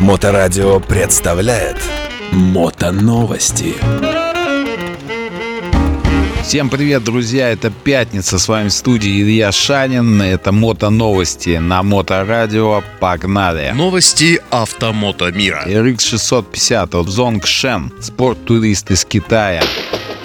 Моторадио 0.00 0.80
представляет 0.80 1.76
Мотоновости. 2.32 3.74
Всем 6.42 6.70
привет, 6.70 7.04
друзья! 7.04 7.50
Это 7.50 7.70
пятница. 7.70 8.38
С 8.38 8.48
вами 8.48 8.68
в 8.68 8.72
студии 8.72 9.20
Илья 9.20 9.52
Шанин. 9.52 10.22
Это 10.22 10.52
Мотоновости 10.52 11.58
на 11.58 11.82
Моторадио. 11.82 12.82
Погнали! 12.98 13.72
Новости 13.74 14.40
автомото 14.48 15.30
мира. 15.32 15.64
RX 15.66 16.00
650 16.00 16.94
от 16.94 17.06
Zongsheng. 17.06 17.92
Спорт-турист 18.00 18.90
из 18.90 19.04
Китая. 19.04 19.62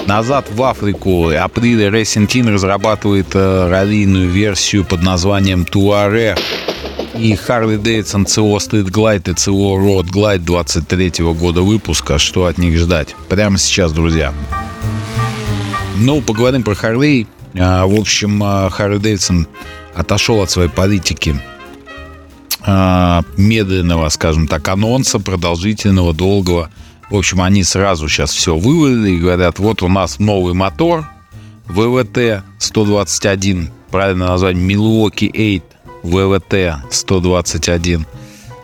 Назад 0.08 0.46
в 0.50 0.64
Африку. 0.64 1.32
Апреле 1.32 1.88
Racing 1.88 2.28
Team 2.28 2.50
разрабатывает 2.50 3.28
э, 3.34 3.70
раллийную 3.70 4.30
версию 4.30 4.86
под 4.86 5.02
названием 5.02 5.64
Touareg. 5.70 6.40
И 7.18 7.34
Harley 7.34 7.82
Davidson 7.82 8.26
CO 8.26 8.58
Street 8.58 8.90
Glide 8.90 9.32
и 9.32 9.34
CO 9.34 9.78
Road 9.78 10.12
Glide 10.12 10.40
23 10.40 11.24
года 11.34 11.62
выпуска. 11.62 12.18
Что 12.18 12.46
от 12.46 12.58
них 12.58 12.78
ждать? 12.78 13.16
Прямо 13.30 13.58
сейчас, 13.58 13.94
друзья. 13.94 14.34
Ну, 15.98 16.22
поговорим 16.22 16.64
про 16.64 16.76
Харлей. 16.76 17.28
А, 17.58 17.86
в 17.86 17.96
общем, 17.96 18.42
Харли 18.70 18.98
Дэвидсон 18.98 19.48
отошел 19.94 20.42
от 20.42 20.52
своей 20.52 20.70
политики 20.70 21.40
а, 22.62 23.24
медленного, 23.38 24.10
скажем 24.10 24.48
так, 24.48 24.68
анонса, 24.68 25.20
продолжительного, 25.20 26.14
долгого. 26.14 26.70
В 27.10 27.16
общем, 27.16 27.42
они 27.42 27.64
сразу 27.64 28.10
сейчас 28.10 28.32
все 28.32 28.58
вывалили 28.58 29.12
и 29.12 29.20
говорят, 29.20 29.60
вот 29.60 29.84
у 29.84 29.88
нас 29.88 30.20
новый 30.20 30.54
мотор, 30.54 31.08
ВВТ 31.68 32.44
121, 32.58 33.70
правильно 33.90 34.28
назвать, 34.28 34.56
Milwaukee 34.56 35.32
8 35.32 35.75
ВВТ 36.06 36.84
121. 36.92 38.06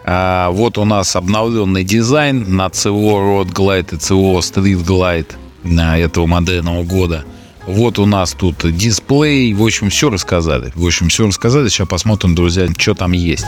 А 0.03 0.49
вот 0.51 0.77
у 0.77 0.85
нас 0.85 1.15
обновленный 1.15 1.83
дизайн 1.83 2.55
на 2.55 2.67
CO 2.67 3.43
Road 3.43 3.53
Glide 3.53 3.95
и 3.95 3.97
CO 3.97 4.39
Street 4.39 4.83
Glide 4.83 5.35
этого 5.97 6.25
модельного 6.25 6.83
года. 6.83 7.23
Вот 7.67 7.99
у 7.99 8.05
нас 8.05 8.33
тут 8.33 8.55
дисплей. 8.75 9.53
В 9.53 9.63
общем, 9.63 9.89
все 9.89 10.09
рассказали. 10.09 10.71
В 10.75 10.85
общем, 10.85 11.09
все 11.09 11.27
рассказали. 11.27 11.69
Сейчас 11.69 11.87
посмотрим, 11.87 12.33
друзья, 12.33 12.67
что 12.75 12.95
там 12.95 13.11
есть. 13.11 13.45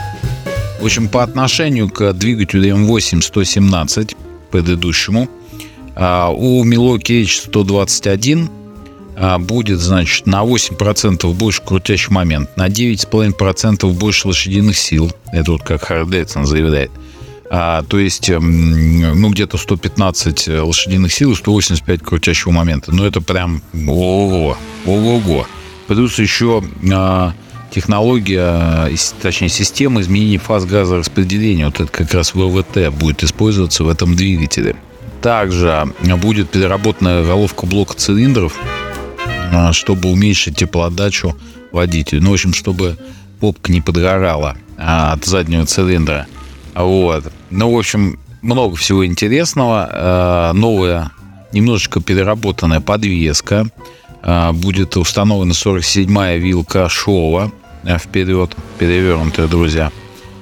В 0.80 0.86
общем, 0.86 1.08
по 1.08 1.24
отношению 1.24 1.90
к 1.90 2.14
двигателю 2.14 2.76
M8 2.76 3.22
117 3.22 4.16
предыдущему, 4.52 5.30
а, 5.96 6.30
у 6.30 6.64
Milwaukee 6.66 7.24
H121 7.24 8.48
а, 8.48 8.63
будет, 9.40 9.80
значит, 9.80 10.26
на 10.26 10.44
8% 10.44 11.34
больше 11.34 11.62
крутящий 11.62 12.12
момент, 12.12 12.56
на 12.58 12.68
9,5% 12.68 13.92
больше 13.94 14.28
лошадиных 14.28 14.78
сил. 14.78 15.12
Это 15.32 15.54
вот 15.54 15.64
как 15.64 15.84
Хард 15.84 16.10
Дэвидсон 16.10 16.46
заявляет. 16.46 16.92
А, 17.56 17.84
то 17.84 18.00
есть, 18.00 18.30
эм, 18.32 19.22
ну, 19.22 19.30
где-то 19.30 19.58
115 19.58 20.48
лошадиных 20.48 21.14
сил 21.14 21.34
и 21.34 21.36
185 21.36 22.02
крутящего 22.02 22.52
момента. 22.52 22.92
Ну, 22.92 23.06
это 23.06 23.22
прям 23.22 23.62
ого, 23.88 24.58
ого. 24.88 25.48
Плюс 25.88 26.18
еще 26.18 26.64
а, 26.92 27.34
технология, 27.70 28.90
точнее, 29.22 29.50
система 29.50 30.02
изменения 30.02 30.40
фаз 30.40 30.66
газораспределения. 30.66 31.66
Вот 31.66 31.80
это 31.80 31.92
как 31.92 32.12
раз 32.14 32.34
ВВТ 32.34 32.92
будет 32.92 33.24
использоваться 33.24 33.84
в 33.84 33.90
этом 33.90 34.16
двигателе. 34.16 34.76
Также 35.22 35.94
будет 36.22 36.50
переработана 36.50 37.24
головка 37.24 37.66
блока 37.68 37.94
цилиндров, 37.94 38.54
а, 38.60 38.83
чтобы 39.72 40.10
уменьшить 40.12 40.58
теплоотдачу 40.58 41.36
водителю. 41.72 42.22
Ну, 42.22 42.30
в 42.32 42.34
общем, 42.34 42.54
чтобы 42.54 42.98
попка 43.40 43.72
не 43.72 43.82
подгорала 43.82 44.56
от 44.78 45.26
заднего 45.26 45.66
цилиндра. 45.66 46.28
Вот. 46.76 47.32
Ну, 47.50 47.74
в 47.74 47.78
общем, 47.78 48.20
много 48.42 48.76
всего 48.76 49.06
интересного. 49.06 49.90
Э, 49.92 50.52
новая, 50.54 51.12
немножечко 51.52 52.02
переработанная 52.02 52.82
подвеска. 52.82 53.68
Э, 54.22 54.52
будет 54.52 54.98
установлена 54.98 55.54
47-я 55.54 56.38
вилка 56.38 56.90
шова 56.90 57.52
э, 57.84 57.98
вперед, 57.98 58.56
перевернутая, 58.78 59.48
друзья. 59.48 59.92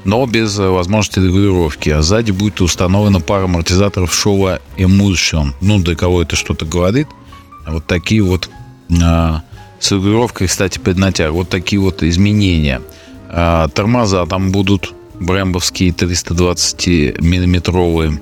Но 0.03 0.25
без 0.25 0.57
возможности 0.57 1.19
регулировки. 1.19 1.89
А 1.89 2.01
сзади 2.01 2.31
будет 2.31 2.59
установлена 2.61 3.19
пара 3.19 3.43
амортизаторов 3.43 4.13
шова 4.13 4.59
Emulsion. 4.77 5.51
Ну, 5.61 5.79
для 5.79 5.95
кого 5.95 6.23
это 6.23 6.35
что-то 6.35 6.65
говорит. 6.65 7.07
Вот 7.67 7.85
такие 7.85 8.23
вот 8.23 8.49
с 8.91 9.91
регулировкой, 9.91 10.47
кстати, 10.47 10.79
под 10.79 10.97
натяг. 10.97 11.31
Вот 11.31 11.49
такие 11.49 11.79
вот 11.79 12.03
изменения. 12.03 12.81
Тормоза 13.29 14.25
там 14.25 14.51
будут 14.51 14.93
брэмбовские 15.21 15.91
320-миллиметровые 15.91 18.19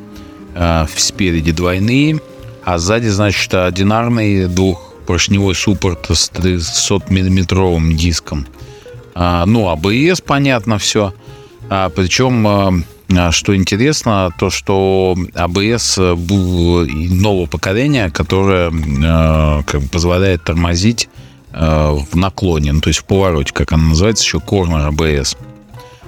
э, 0.53 0.85
спереди 0.95 1.51
двойные, 1.51 2.19
а 2.63 2.77
сзади, 2.77 3.07
значит, 3.07 3.51
одинарный 3.53 4.47
двухпоршневой 4.47 5.55
суппорт 5.55 6.05
с 6.11 6.29
300-миллиметровым 6.31 7.93
диском. 7.93 8.45
А, 9.15 9.45
ну, 9.45 9.69
АБС, 9.69 10.19
понятно, 10.21 10.77
все. 10.77 11.13
А, 11.69 11.89
причем, 11.89 12.47
а, 12.47 12.73
что 13.31 13.55
интересно, 13.55 14.31
то, 14.37 14.49
что 14.49 15.17
АБС 15.33 15.97
нового 15.97 17.45
поколения, 17.47 18.09
которое 18.11 18.71
а, 19.03 19.63
как 19.63 19.81
бы 19.81 19.87
позволяет 19.87 20.43
тормозить 20.43 21.09
а, 21.51 21.93
в 21.93 22.15
наклоне, 22.15 22.73
ну, 22.73 22.81
то 22.81 22.89
есть 22.89 22.99
в 22.99 23.05
повороте, 23.05 23.53
как 23.53 23.71
она 23.71 23.89
называется, 23.89 24.23
еще 24.23 24.37
Corner 24.37 24.89
ABS. 24.91 25.37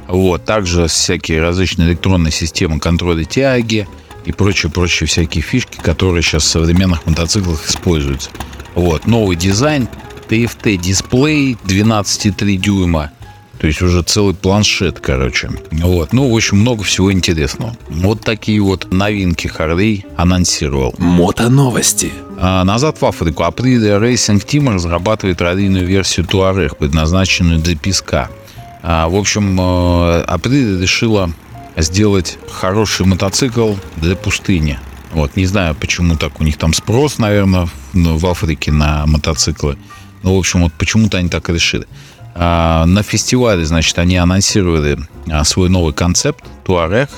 Вот. 0.08 0.44
Также 0.46 0.88
всякие 0.88 1.42
различные 1.42 1.90
электронные 1.90 2.32
системы 2.32 2.80
контроля 2.80 3.24
тяги 3.24 3.88
и 4.26 4.32
прочие-прочие 4.32 5.08
всякие 5.08 5.42
фишки, 5.42 5.78
которые 5.78 6.22
сейчас 6.22 6.44
в 6.44 6.48
современных 6.48 7.06
мотоциклах 7.06 7.68
используются. 7.68 8.30
Вот. 8.76 9.08
Новый 9.08 9.36
дизайн, 9.38 9.88
TFT 10.30 10.78
дисплей 10.78 11.58
12,3 11.66 12.56
дюйма. 12.58 13.12
То 13.62 13.68
есть 13.68 13.80
уже 13.84 14.02
целый 14.02 14.34
планшет, 14.34 15.00
короче. 15.00 15.52
Вот. 15.70 16.14
Ну, 16.14 16.28
в 16.28 16.36
общем, 16.36 16.58
много 16.58 16.84
всего 16.84 17.14
интересного. 17.14 17.78
Вот 17.90 18.22
такие 18.22 18.60
вот 18.60 18.92
новинки 18.92 19.46
Харлей 19.46 20.04
анонсировал. 20.18 20.96
Мото 20.98 21.48
новости. 21.48 22.12
А 22.40 22.64
назад 22.64 23.00
в 23.00 23.06
Африку. 23.06 23.44
Aprilia 23.44 24.02
Racing 24.02 24.44
Team 24.44 24.74
разрабатывает 24.74 25.40
раллийную 25.44 25.86
версию 25.86 26.26
Touareg, 26.26 26.76
предназначенную 26.76 27.60
для 27.60 27.78
песка. 27.78 28.32
А, 28.82 29.08
в 29.08 29.16
общем, 29.16 29.56
э, 29.62 30.26
решила 30.82 31.32
сделать 31.78 32.40
хороший 32.52 33.06
мотоцикл 33.06 33.76
для 33.98 34.16
пустыни. 34.16 34.80
Вот, 35.14 35.36
не 35.36 35.46
знаю, 35.46 35.76
почему 35.76 36.16
так 36.16 36.42
у 36.42 36.44
них 36.44 36.58
там 36.58 36.74
спрос, 36.74 37.20
наверное, 37.20 37.70
в 37.94 38.26
Африке 38.26 38.72
на 38.72 39.06
мотоциклы. 39.06 39.78
Ну, 40.24 40.36
в 40.36 40.40
общем, 40.40 40.64
вот 40.64 40.74
почему-то 40.74 41.20
они 41.20 41.30
так 41.30 41.48
решили. 41.50 41.86
А, 42.36 42.86
на 42.86 43.04
фестивале, 43.04 43.66
значит, 43.66 43.98
они 44.00 44.18
анонсировали 44.18 44.98
а, 45.30 45.44
свой 45.44 45.70
новый 45.70 45.94
концепт 45.94 46.44
Туарег. 46.66 47.10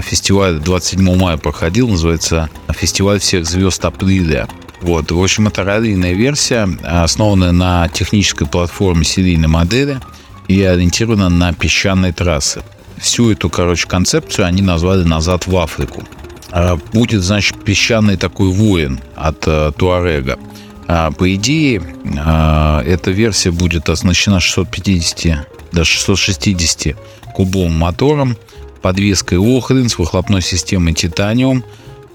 Фестиваль 0.00 0.58
27 0.58 1.18
мая 1.18 1.36
проходил, 1.36 1.86
называется 1.86 2.48
«Фестиваль 2.70 3.20
всех 3.20 3.44
звезд 3.44 3.84
апреля». 3.84 4.48
Вот, 4.80 5.12
в 5.12 5.22
общем, 5.22 5.48
это 5.48 5.64
раллийная 5.64 6.14
версия, 6.14 6.66
основанная 6.82 7.52
на 7.52 7.88
технической 7.88 8.46
платформе 8.46 9.04
серийной 9.04 9.48
модели– 9.48 10.00
и 10.48 10.62
ориентирована 10.62 11.28
на 11.28 11.52
песчаные 11.52 12.12
трассы. 12.12 12.62
Всю 12.98 13.32
эту, 13.32 13.50
короче, 13.50 13.88
концепцию 13.88 14.46
они 14.46 14.62
назвали 14.62 15.02
«Назад 15.02 15.46
в 15.46 15.56
Африку». 15.56 16.04
А 16.50 16.78
будет, 16.92 17.22
значит, 17.22 17.64
песчаный 17.64 18.16
такой 18.16 18.50
воин 18.50 19.00
от 19.16 19.46
э, 19.46 19.72
Туарега. 19.76 20.38
А, 20.88 21.10
по 21.10 21.34
идее, 21.34 21.82
а, 22.18 22.82
эта 22.82 23.10
версия 23.10 23.50
будет 23.50 23.88
оснащена 23.88 24.40
650 24.40 25.46
до 25.72 25.84
660 25.84 26.96
кубовым 27.34 27.72
мотором, 27.72 28.36
подвеской 28.82 29.38
Охрин 29.38 29.88
с 29.88 29.98
выхлопной 29.98 30.42
системой 30.42 30.92
Titanium 30.92 31.62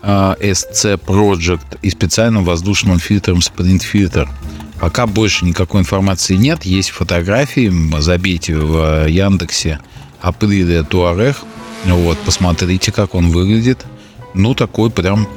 SC 0.03 0.99
Project 0.99 1.79
и 1.81 1.89
специальным 1.89 2.45
воздушным 2.45 2.99
фильтром 2.99 3.39
Sprint 3.39 3.81
Filter– 3.91 4.27
Пока 4.79 5.07
больше 5.07 5.45
никакой 5.45 5.81
информации 5.81 6.35
нет. 6.35 6.63
Есть 6.63 6.89
фотографии. 6.91 7.71
Забейте 7.99 8.55
в 8.55 9.05
э, 9.05 9.09
Яндексе 9.09 9.79
Априлия 10.21 10.83
Туарех. 10.83 11.37
Вот, 11.85 12.17
посмотрите, 12.19 12.91
как 12.91 13.15
он 13.15 13.29
выглядит. 13.29 13.85
Ну, 14.33 14.53
такой 14.53 14.91
прям 14.91 15.27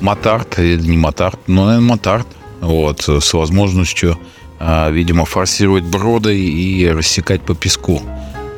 мотарт, 0.00 0.58
или 0.58 0.80
не 0.80 0.96
мотарт, 0.96 1.38
но, 1.46 1.66
наверное, 1.66 1.88
мотарт. 1.88 2.26
Вот, 2.60 3.02
с 3.08 3.32
возможностью, 3.34 4.18
э, 4.58 4.90
видимо, 4.90 5.24
форсировать 5.24 5.84
броды 5.84 6.38
и 6.38 6.88
рассекать 6.88 7.42
по 7.42 7.54
песку. 7.54 8.02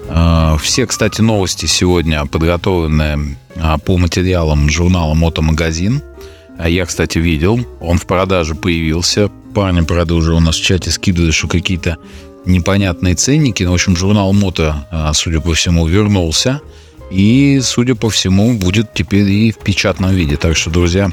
Э, 0.08 0.56
все, 0.60 0.86
кстати, 0.86 1.20
новости 1.20 1.66
сегодня 1.66 2.24
подготовлены 2.26 3.36
по 3.84 3.98
материалам 3.98 4.70
журнала 4.70 5.14
«Мотомагазин». 5.14 6.02
Я, 6.64 6.86
кстати, 6.86 7.18
видел, 7.18 7.60
он 7.80 7.98
в 7.98 8.06
продаже 8.06 8.54
появился 8.54 9.30
парни, 9.54 9.80
правда, 9.80 10.14
уже 10.14 10.34
у 10.34 10.40
нас 10.40 10.56
в 10.56 10.62
чате 10.62 10.90
скидывали, 10.90 11.30
что 11.30 11.48
какие-то 11.48 11.96
непонятные 12.44 13.14
ценники. 13.14 13.62
Ну, 13.62 13.72
в 13.72 13.74
общем, 13.74 13.96
журнал 13.96 14.32
Мото, 14.32 14.86
а, 14.90 15.12
судя 15.12 15.40
по 15.40 15.52
всему, 15.54 15.86
вернулся. 15.86 16.60
И, 17.10 17.60
судя 17.62 17.94
по 17.94 18.10
всему, 18.10 18.54
будет 18.58 18.92
теперь 18.94 19.28
и 19.28 19.52
в 19.52 19.58
печатном 19.58 20.14
виде. 20.14 20.36
Так 20.36 20.56
что, 20.56 20.70
друзья, 20.70 21.10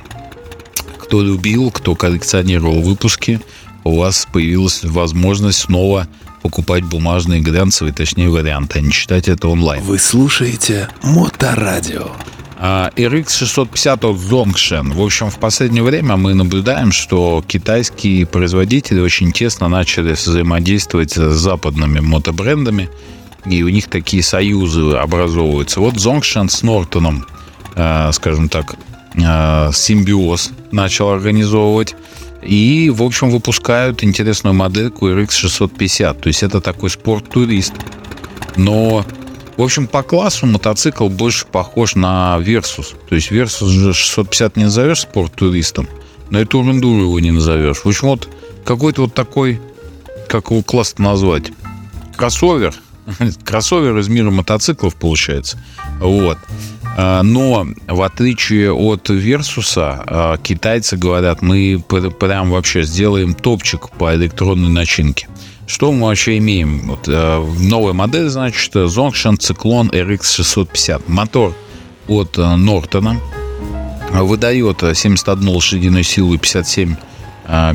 кто 0.97 1.21
любил, 1.21 1.71
кто 1.71 1.95
коллекционировал 1.95 2.81
выпуски, 2.81 3.39
у 3.83 3.97
вас 3.97 4.27
появилась 4.31 4.83
возможность 4.83 5.59
снова 5.59 6.07
покупать 6.41 6.83
бумажные 6.83 7.41
глянцевые, 7.41 7.93
точнее 7.93 8.29
варианты, 8.29 8.79
а 8.79 8.81
не 8.81 8.91
читать 8.91 9.27
это 9.27 9.47
онлайн. 9.47 9.83
Вы 9.83 9.97
слушаете 9.97 10.89
Моторадио. 11.01 12.11
А, 12.57 12.91
RX 12.95 13.37
650 13.37 14.05
от 14.05 14.15
Zongshan. 14.15 14.93
В 14.93 15.01
общем, 15.01 15.29
в 15.29 15.39
последнее 15.39 15.83
время 15.83 16.15
мы 16.15 16.33
наблюдаем, 16.33 16.91
что 16.91 17.43
китайские 17.45 18.25
производители 18.25 18.99
очень 18.99 19.31
тесно 19.31 19.67
начали 19.67 20.13
взаимодействовать 20.13 21.11
с 21.11 21.35
западными 21.35 21.99
мотобрендами, 21.99 22.89
и 23.45 23.63
у 23.63 23.69
них 23.69 23.87
такие 23.89 24.23
союзы 24.23 24.91
образовываются. 24.93 25.79
Вот 25.79 25.95
Zongshan 25.95 26.49
с 26.49 26.63
Нортоном, 26.63 27.25
э, 27.75 28.11
скажем 28.13 28.49
так, 28.49 28.75
э, 29.13 29.71
симбиоз 29.73 30.51
начал 30.71 31.09
организовывать. 31.09 31.95
И, 32.41 32.91
в 32.93 33.01
общем, 33.01 33.31
выпускают 33.31 34.03
интересную 34.03 34.53
модельку 34.53 35.09
RX 35.09 35.31
650. 35.31 36.21
То 36.21 36.27
есть 36.27 36.43
это 36.43 36.61
такой 36.61 36.89
спорт-турист. 36.89 37.73
Но, 38.55 39.05
в 39.57 39.61
общем, 39.61 39.87
по 39.87 40.03
классу 40.03 40.45
мотоцикл 40.45 41.09
больше 41.09 41.45
похож 41.47 41.95
на 41.95 42.37
Versus. 42.39 42.95
То 43.09 43.15
есть 43.15 43.31
Versus 43.31 43.67
же 43.67 43.93
650 43.93 44.57
не 44.57 44.65
назовешь 44.65 45.01
спорт-туристом, 45.01 45.87
но 46.29 46.39
эту 46.39 46.61
Enduro 46.61 47.01
его 47.01 47.19
не 47.19 47.31
назовешь. 47.31 47.79
В 47.83 47.87
общем, 47.87 48.09
вот 48.09 48.29
какой-то 48.63 49.03
вот 49.03 49.13
такой, 49.13 49.59
как 50.27 50.51
его 50.51 50.61
класс 50.61 50.95
назвать, 50.97 51.51
кроссовер. 52.15 52.75
Кроссовер 53.43 53.97
из 53.97 54.07
мира 54.07 54.31
мотоциклов 54.31 54.95
получается. 54.95 55.57
Вот. 55.99 56.37
А, 56.97 57.23
но 57.23 57.67
в 57.87 58.01
отличие 58.01 58.73
от 58.73 59.09
Версуса, 59.09 60.03
а, 60.07 60.37
китайцы 60.37 60.97
говорят, 60.97 61.41
мы 61.41 61.83
прям 61.87 62.51
вообще 62.51 62.83
сделаем 62.83 63.33
топчик 63.33 63.89
по 63.91 64.15
электронной 64.15 64.69
начинке. 64.69 65.27
Что 65.67 65.91
мы 65.91 66.07
вообще 66.07 66.37
имеем? 66.37 66.87
Вот, 66.87 67.07
а, 67.07 67.45
новая 67.59 67.93
модель, 67.93 68.29
значит, 68.29 68.73
Zongshan 68.75 69.37
Cyclone 69.37 69.91
RX 69.91 70.35
650. 70.35 71.09
Мотор 71.09 71.53
от 72.07 72.37
Нортона. 72.37 73.19
Выдает 74.11 74.81
71 74.93 75.49
лошадиную 75.49 76.03
силу 76.03 76.35
и 76.35 76.37
57 76.37 76.95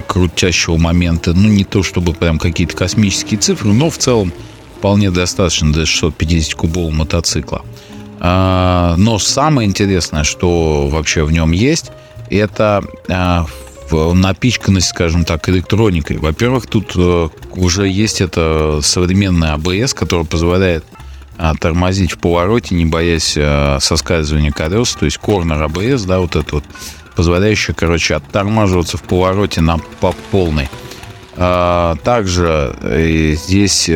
крутящего 0.07 0.79
момента. 0.79 1.35
Ну, 1.35 1.49
не 1.49 1.65
то 1.65 1.83
чтобы 1.83 2.15
прям 2.15 2.39
какие-то 2.39 2.75
космические 2.75 3.39
цифры, 3.39 3.73
но 3.73 3.91
в 3.91 3.99
целом 3.99 4.33
вполне 4.81 5.11
достаточно 5.11 5.71
для 5.75 5.85
650 5.85 6.55
кубового 6.55 6.91
мотоцикла. 6.91 7.63
А, 8.19 8.95
но 8.97 9.19
самое 9.19 9.69
интересное, 9.69 10.25
что 10.25 10.89
вообще 10.89 11.23
в 11.23 11.31
нем 11.31 11.53
есть, 11.53 11.93
это 12.31 12.83
а, 13.11 13.45
напичканность, 13.91 14.89
скажем 14.89 15.27
так, 15.27 15.47
электроникой. 15.51 16.17
Во-первых, 16.17 16.67
тут 16.67 16.93
э, 16.97 17.29
уже 17.57 17.89
есть 17.89 18.23
это 18.23 18.81
современный 18.83 19.51
АБС, 19.51 19.93
который 19.93 20.25
позволяет 20.25 20.85
а, 21.37 21.55
тормозить 21.55 22.13
в 22.13 22.19
повороте, 22.19 22.75
не 22.75 22.87
боясь 22.87 23.37
соскальзывания 23.85 24.51
колес, 24.51 24.97
то 24.99 25.05
есть 25.05 25.19
корнер 25.19 25.63
АБС, 25.63 26.05
да, 26.05 26.21
вот 26.21 26.37
это 26.37 26.55
вот, 26.55 26.65
позволяющий, 27.17 27.75
короче, 27.75 28.15
оттормаживаться 28.15 28.97
в 28.97 29.03
повороте 29.03 29.61
на 29.61 29.77
по 30.01 30.15
полной. 30.31 30.71
Также 31.41 32.77
э, 32.83 33.35
здесь 33.35 33.89
э, 33.89 33.95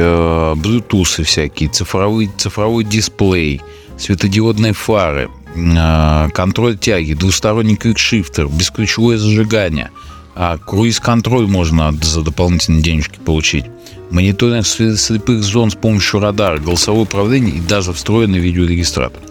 Bluetooth 0.56 1.22
всякие, 1.24 1.68
цифровой, 1.68 2.30
цифровой 2.38 2.84
дисплей– 2.84 3.60
светодиодные 3.98 4.72
фары, 4.72 5.30
а, 5.56 6.28
контроль 6.30 6.76
тяги, 6.76 7.14
двусторонний 7.14 7.76
квикшифтер, 7.76 8.48
бесключевое 8.48 9.18
зажигание, 9.18 9.90
а 10.34 10.58
круиз-контроль 10.58 11.46
можно 11.46 11.92
за 11.92 12.22
дополнительные 12.22 12.82
денежки 12.82 13.18
получить, 13.18 13.66
мониторинг 14.10 14.66
слепых 14.66 15.42
зон 15.42 15.70
с 15.70 15.74
помощью 15.74 16.20
радара, 16.20 16.58
голосовое 16.58 17.04
управление 17.04 17.54
и 17.56 17.60
даже 17.60 17.92
встроенный 17.92 18.38
видеорегистратор. 18.38 19.22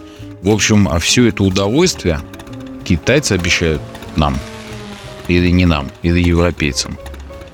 В 0.41 0.49
общем, 0.49 0.87
а 0.89 0.99
все 0.99 1.27
это 1.27 1.43
удовольствие 1.43 2.19
китайцы 2.83 3.33
обещают 3.33 3.81
нам. 4.15 4.37
Или 5.29 5.51
не 5.51 5.65
нам, 5.65 5.89
или 6.01 6.19
европейцам. 6.21 6.97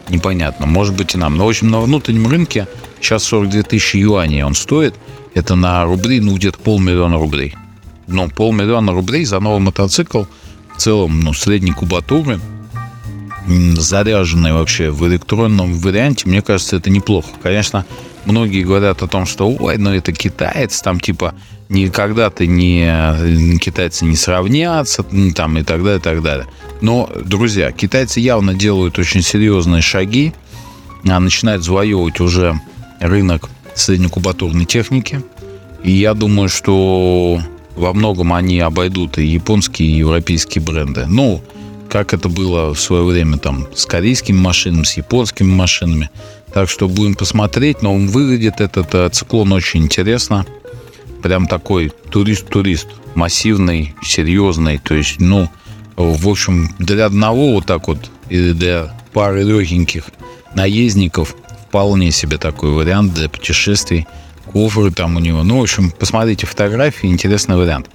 Непонятно, 0.10 0.66
может 0.66 0.96
быть 0.96 1.16
и 1.16 1.18
нам. 1.18 1.38
Но, 1.38 1.46
в 1.46 1.50
общем, 1.50 1.70
на 1.70 1.80
внутреннем 1.80 2.28
рынке 2.28 2.68
сейчас 3.00 3.24
42 3.24 3.64
тысячи 3.64 3.98
юаней 3.98 4.44
он 4.44 4.56
стоит– 4.56 4.96
это 5.34 5.56
на 5.56 5.86
рубли, 5.86 6.20
ну, 6.20 6.36
где-то 6.36 6.60
полмиллиона 6.60 7.18
рублей. 7.18 7.56
Но 8.08 8.28
полмиллиона 8.28 8.92
рублей 8.92 9.26
за 9.26 9.40
новый 9.40 9.60
мотоцикл 9.60 10.24
в 10.76 10.78
целом, 10.78 11.22
ну, 11.22 11.34
средней 11.34 11.72
кубатуры, 11.72 12.40
заряженный 13.48 14.54
вообще 14.54 14.92
в 14.92 15.08
электронном 15.08 15.80
варианте, 15.80 16.28
мне 16.28 16.42
кажется, 16.42 16.76
это 16.76 16.90
неплохо. 16.90 17.30
Конечно, 17.42 17.86
многие 18.30 18.64
говорят 18.64 19.02
о 19.02 19.08
том, 19.08 19.26
что 19.26 19.50
ой, 19.50 19.78
ну 19.78 19.94
это 19.94 20.12
китаец, 20.14 20.82
там 20.82 21.00
типа 21.00 21.34
никогда 21.68 22.30
ты 22.30 22.48
не 22.48 23.58
китайцы 23.60 24.06
не 24.06 24.16
сравнятся, 24.16 25.04
там 25.36 25.58
и 25.58 25.64
так 25.64 25.84
далее, 25.84 26.00
и 26.00 26.02
так 26.02 26.22
далее. 26.22 26.48
Но, 26.82 27.10
друзья, 27.26 27.72
китайцы 27.72 28.20
явно 28.20 28.54
делают 28.54 28.98
очень 29.00 29.22
серьезные 29.22 29.82
шаги, 29.82 30.34
а 31.08 31.20
начинают 31.20 31.64
завоевывать 31.64 32.20
уже 32.20 32.60
рынок 33.00 33.50
среднекубатурной 33.76 34.66
техники. 34.66 35.22
И 35.84 35.92
я 35.92 36.14
думаю, 36.14 36.50
что 36.50 37.42
во 37.76 37.94
многом 37.94 38.34
они 38.34 38.60
обойдут 38.60 39.18
и 39.18 39.26
японские, 39.26 39.90
и 39.90 39.98
европейские 39.98 40.64
бренды. 40.64 41.06
Ну, 41.08 41.42
как 41.90 42.14
это 42.14 42.30
было 42.30 42.74
в 42.74 42.80
свое 42.80 43.04
время 43.04 43.38
там 43.38 43.68
с 43.74 43.86
корейскими 43.86 44.38
машинами, 44.38 44.84
с 44.84 44.98
японскими 44.98 45.52
машинами. 45.52 46.10
Так 46.60 46.70
что 46.70 46.90
будем 46.90 47.16
посмотреть, 47.16 47.82
но 47.82 47.96
он 47.96 48.10
выглядит 48.10 48.60
этот 48.60 48.94
э, 48.94 49.08
циклон 49.14 49.54
очень 49.54 49.84
интересно. 49.84 50.46
Прям 51.24 51.48
такой 51.48 51.90
турист-турист, 52.10 52.90
массивный, 53.16 53.96
серьезный. 54.04 54.78
То 54.78 54.94
есть, 54.94 55.22
ну, 55.22 55.50
в 55.96 56.28
общем, 56.28 56.76
для 56.78 57.06
одного 57.06 57.54
вот 57.54 57.66
так 57.66 57.88
вот, 57.88 58.12
или 58.28 58.52
для 58.52 58.94
пары 59.14 59.44
легеньких 59.44 60.08
наездников 60.54 61.34
вполне 61.70 62.12
себе 62.12 62.38
такой 62.38 62.72
вариант 62.72 63.14
для 63.14 63.30
путешествий. 63.30 64.06
Кофры 64.52 64.92
там 64.92 65.16
у 65.16 65.20
него. 65.20 65.44
Ну, 65.44 65.60
в 65.60 65.62
общем, 65.62 65.92
посмотрите 65.92 66.46
фотографии, 66.46 67.08
интересный 67.08 67.56
вариант. 67.56 67.90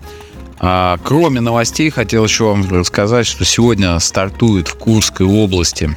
А, 0.59 0.97
кроме 1.05 1.43
новостей, 1.43 1.91
хотел 1.91 2.25
еще 2.25 2.45
вам 2.45 2.67
рассказать, 2.71 3.27
что 3.27 3.45
сегодня 3.45 3.99
стартует 3.99 4.69
в 4.69 4.77
Курской 4.77 5.27
области 5.27 5.95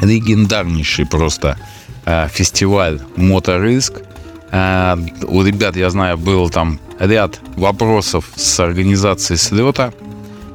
легендарнейший 0.00 1.06
просто 1.06 1.58
а, 2.04 2.28
фестиваль 2.28 3.00
Моториск. 3.16 4.02
А, 4.50 4.98
у 5.26 5.42
ребят, 5.42 5.76
я 5.76 5.90
знаю, 5.90 6.18
был 6.18 6.50
там 6.50 6.80
ряд 6.98 7.40
вопросов 7.56 8.30
с 8.36 8.60
организацией 8.60 9.38
слета 9.38 9.92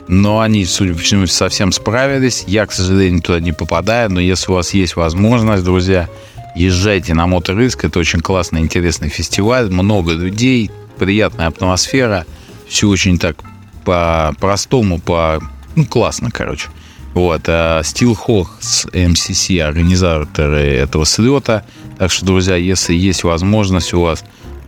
но 0.08 0.42
они, 0.42 0.66
судя 0.66 0.94
по 0.94 1.00
всему, 1.00 1.28
совсем 1.28 1.72
справились. 1.72 2.44
Я, 2.48 2.66
к 2.66 2.72
сожалению, 2.72 3.22
туда 3.22 3.40
не 3.40 3.52
попадаю, 3.52 4.12
но 4.12 4.20
если 4.20 4.52
у 4.52 4.56
вас 4.56 4.74
есть 4.74 4.96
возможность, 4.96 5.64
друзья, 5.64 6.10
езжайте 6.56 7.14
на 7.14 7.26
Моториск. 7.28 7.86
Это 7.86 8.00
очень 8.00 8.20
классный, 8.20 8.62
интересный 8.62 9.10
фестиваль, 9.10 9.70
много 9.70 10.12
людей, 10.12 10.72
приятная 11.00 11.48
атмосфера. 11.48 12.26
Все 12.68 12.88
очень 12.88 13.18
так 13.18 13.38
по-простому, 13.86 15.00
по... 15.00 15.42
Ну, 15.76 15.86
классно, 15.86 16.32
короче. 16.32 16.70
Вот, 17.14 17.48
Хох 18.18 18.58
с 18.60 18.88
МСС, 18.92 19.50
организаторы 19.52 20.62
этого 20.62 21.06
слета. 21.06 21.64
Так 21.98 22.12
что, 22.12 22.26
друзья, 22.26 22.56
если 22.56 22.94
есть 22.96 23.24
возможность 23.24 23.94
у 23.94 24.02
вас 24.02 24.24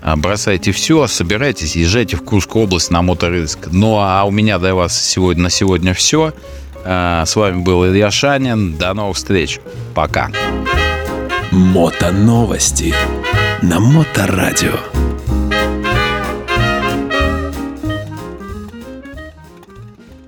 а, 0.05 0.15
бросайте 0.15 0.71
все, 0.71 1.07
собирайтесь, 1.07 1.75
езжайте 1.75 2.15
в 2.15 2.21
Курскую 2.23 2.65
область 2.65 2.91
на 2.91 3.01
моториск. 3.01 3.69
Ну 3.71 3.97
а 3.97 4.23
у 4.25 4.29
меня 4.29 4.59
для 4.59 4.75
вас 4.75 4.95
сегодня 4.95 5.43
на 5.43 5.49
сегодня 5.49 5.95
все. 5.95 6.31
А, 6.83 7.25
с 7.25 7.35
вами 7.35 7.63
был 7.63 7.87
Илья 7.87 8.11
Шанин. 8.11 8.75
До 8.75 8.93
новых 8.93 9.17
встреч. 9.17 9.59
Пока. 9.95 10.29
Мото 11.49 12.11
новости 12.11 12.93
на 13.63 13.79
Моторадио. 13.79 15.04